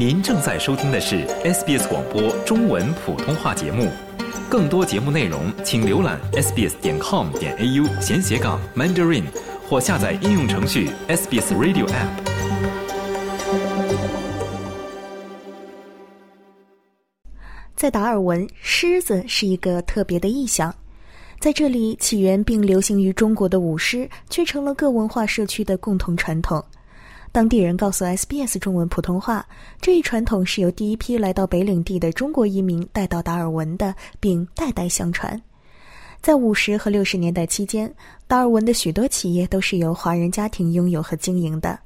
[0.00, 3.86] 您正在收听的是 SBS 广播中文普通话节目。
[4.48, 9.24] 更多节目内容，请浏览 sbs 点 com 点 au 闲斜杠 mandarin，
[9.68, 12.08] 或下载应用程序 SBS Radio App。
[17.76, 20.74] 在达尔文，狮子是一个特别的意象。
[21.38, 26.64] 在这里，起源并流行于中国的舞狮，却成了各文化社区的共同传统。
[27.32, 29.46] 当地人告诉 SBS 中文普通话，
[29.80, 35.40] 这一传统是由第一批来到北领地的中国移民带到达尔文的，并代代相传。
[36.20, 37.92] 在五十和六十年代期间，
[38.26, 41.78] 达尔文的许多企业都是由华人家庭拥有和经营的。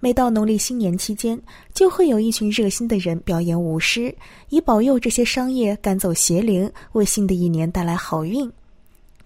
[0.00, 1.38] 每到农历新年期间，
[1.74, 4.14] 就会有一群热心的人表演舞狮，
[4.48, 8.50] 以保佑这些商业赶走邪灵，为新的一年带来好运。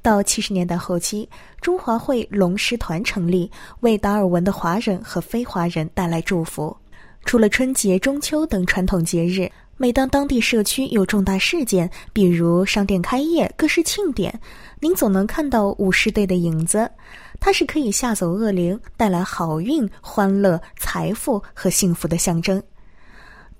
[0.02, 1.28] 到七十年代后期，
[1.60, 3.48] 中华会龙狮团成立，
[3.80, 6.76] 为达尔文的华人和非华人带来祝福。
[7.24, 14.38] 除了春节、中秋等传统节日，每当当地社区有重大事件，比如商店开业、各式庆典，
[14.80, 16.90] 您总能看到舞狮队的影子。
[17.38, 22.60] 它是可以吓走恶灵、带来好运、欢乐、财富和幸福的象征。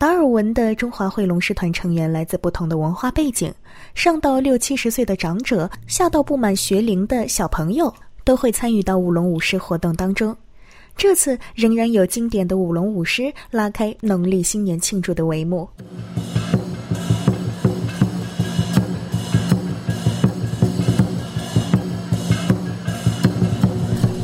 [0.03, 3.55] 达尔文的中华会龙狮团成员来自不同的文化背景，
[3.95, 7.95] 上到六七十岁的长者，下到不满学龄的小朋友，
[8.25, 10.37] 都会参与到舞龙舞狮活动当中。
[10.97, 15.69] 这次仍然有经典的舞龙舞狮拉开农历新年庆祝的帷幕。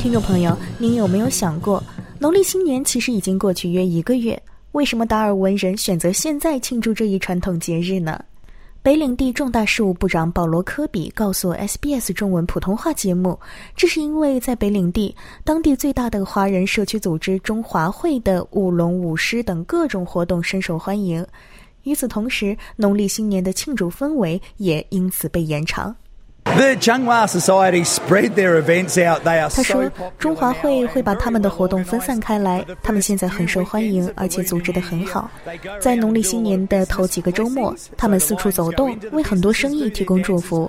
[0.00, 1.80] 听众朋友，您有没有想过，
[2.18, 4.42] 农历新年其实已经过去约一个月，
[4.78, 8.24] 为什么达尔文人选择现在庆祝这一传统节日呢？
[8.80, 13.36] 北领地重大事务部长保罗·科比告诉 SBS 中文普通话节目，
[13.74, 15.12] 这是因为在北领地，
[15.42, 21.26] 当地最大的华人社区组织中华会的舞龙舞狮等各种活动深受欢迎。
[21.82, 25.92] 与此同时，农历新年的庆祝氛围也因此被延长。
[29.50, 35.30] 他说：“中华会会把他们的活动分散开来，他们现在很受欢迎，而且组织得很好。
[35.80, 40.68] 在农历新年的头几个周末，他们四处走动，为很多生意提供祝福。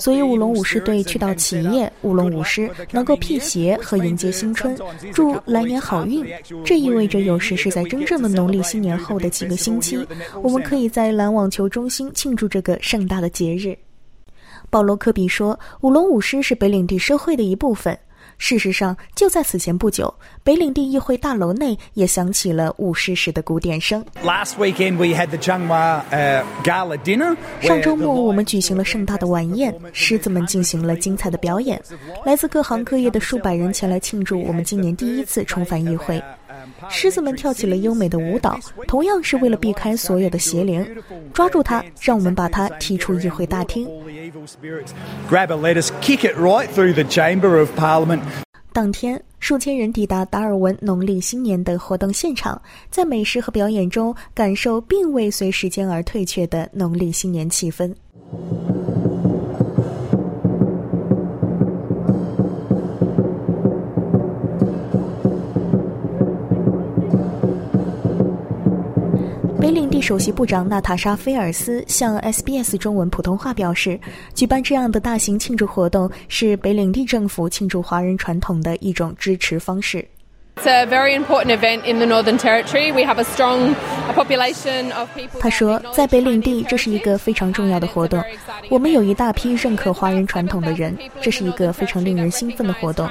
[0.00, 4.76] 所以舞龙舞狮队去到企业，舞龙舞狮能够辟邪和迎接新春，
[5.12, 6.26] 祝来年好运。
[6.64, 10.04] 这意味着有时是在真正的农历新年后的几个星期，
[10.42, 13.76] 我们可以在篮网球中心庆祝这个盛大的节日。”
[14.70, 17.98] 保罗·科比说：“舞龙舞狮是北领地社会的一部分。
[18.40, 20.12] 事实上，就在此前不久，
[20.44, 24.04] 北领地议会大楼内也响起了舞狮时的鼓点声。
[27.60, 31.82] 上周末，我们举行了盛大的晚宴，狮子们进行了精彩的表演，
[32.24, 36.22] 来自各行各业的数百人前来庆祝我们今年第一次重返议会。”
[36.88, 40.86] 狮子们跳起了优美的舞蹈，同样是为了避开所有的邪灵。
[41.32, 43.88] 抓住它，让我们把它踢出议会大厅。
[48.72, 57.92] 当天，数千人抵达达尔文农历新年的活动现场，在美食和表演中感受并未随时间而退却的农历新年气氛。
[69.60, 73.98] 北领地首席部长娜塔莎·菲尔斯向 SBS 中文普通话表示，
[74.32, 80.06] 举办这样的大型庆祝活动是北领地政府庆祝华人传统的一种支持方式。
[85.38, 88.22] 他说，在北领地，这是一个非常重要的活动。
[88.68, 93.08] 我们有一大批认可华人传统的人，这是一个非常令人兴奋的活动。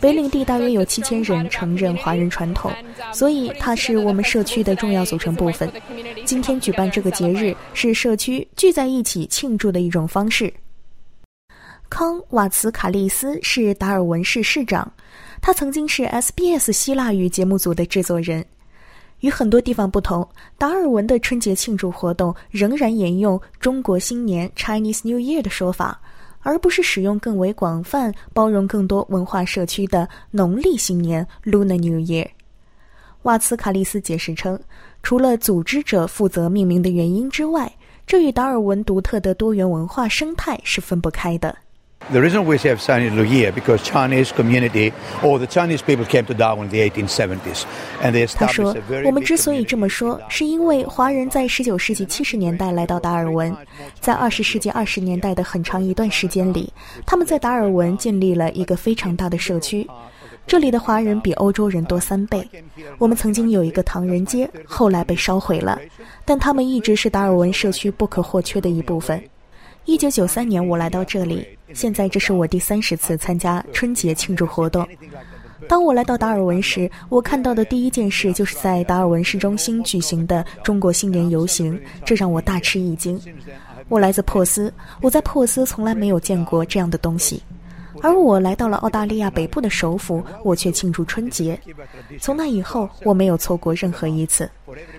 [0.00, 2.70] 北领地大约有七千人承认华人传统，
[3.12, 5.70] 所以它是我们社区的重要组成部分。
[6.24, 10.52] 今天举办这个节日，是社区聚在一起庆祝的一种方式。
[11.88, 14.90] 康瓦茨卡利斯是达尔文市市长。
[15.42, 18.44] 他曾经是 SBS 希腊语节目组的制作人。
[19.20, 20.26] 与很多地方不同，
[20.58, 26.00] 达尔文的春节庆祝活动仍然沿用中国新年 （Chinese New Year） 的说法，
[26.40, 32.28] 而不是使用更为广泛、包容更多文化社区的农历新年 （Lunar New Year）。
[33.22, 34.58] 瓦茨卡利斯解释称，
[35.02, 37.70] 除了组织者负责命名的原因之外，
[38.06, 41.54] 这与达尔文独特的多元文化生态是分不开的。
[42.08, 44.92] The reason we have Chinese New Year because Chinese community
[45.22, 47.64] or the Chinese people came to Darwin in the 1870s
[48.02, 53.54] and they established a very 我们之所以这么说，是因为华人在19世纪70年代来到达尔文，
[54.00, 56.72] 在20世纪20年代的很长一段时间里，
[57.06, 59.88] 他们在达尔文建立了一个非常大的社区。
[60.48, 62.44] 这里的华人比欧洲人多三倍。
[62.98, 65.78] 我们曾经有一个唐人街，后来被烧毁了，
[66.24, 69.22] 但他们一直是达尔文社区不可或缺的一部分。
[69.84, 74.86] 一九九三年我来到这里，现在这是我第三十次参加春节庆祝活动。
[75.68, 83.20] 当我来到达尔文时，我看到的第一件事就是在达尔文市中心举行的中国新年游行，这让我大吃一惊。
[83.88, 87.42] 我来自珀斯，我在珀斯从来没有见过这样的东西。
[88.02, 91.58] 而我来到了澳大利亚北部的首府，我却庆祝春节。
[92.18, 94.50] 从那以后，我没有错过任何一次。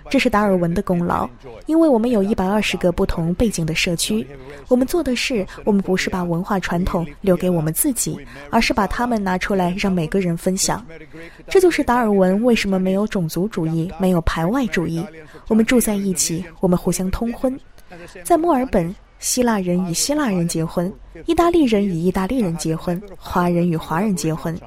[0.10, 1.30] 这是达尔文的功劳，
[1.66, 4.26] 因为我们有一百二十个不同背景的社区。
[4.68, 8.20] 我们做的事，我们不是把文化传统留给我们自己，
[8.50, 10.86] 而是把它们拿出来让每个人分享。
[11.48, 15.04] 这就是达尔文为什么没有种族主义、没有排外主义。
[15.48, 17.58] 我们住在一起，我们互相通婚。
[18.24, 18.94] 在墨尔本。
[19.22, 20.92] 希腊人与希腊人结婚，
[21.28, 24.60] 意大利人与意大利人结婚，华人与华人结婚。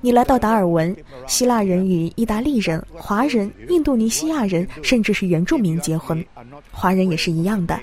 [0.00, 0.96] 你来到达尔文，
[1.26, 6.24] 希腊人与意大利人、华人、印度尼西亚人，甚至是原住民结婚，
[6.70, 7.78] 华人也是一样的。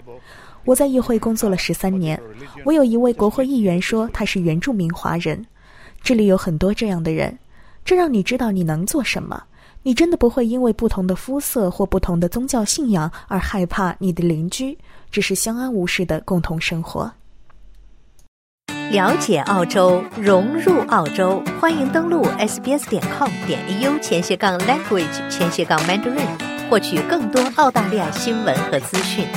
[0.63, 2.19] 我在议会工作了十三年，
[2.63, 5.45] 我有一位国会议员说他是原住民华人。
[6.01, 7.37] 这里有很多这样的人，
[7.85, 9.43] 这让你知道你能做什么。
[9.83, 14.75] 你真的不会因为不同的肤色或不同的宗教信仰而害怕你的邻居，
[15.11, 17.13] 只是相安无事的共同生活。
[18.89, 26.27] 了解澳洲，融入澳洲，欢迎登录 sbs 点 com 点 au 前斜杠 language 前斜杠 mandarin，
[26.67, 29.27] 获取更多澳大利亚新闻和资讯。